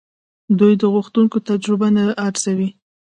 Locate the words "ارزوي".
2.27-2.69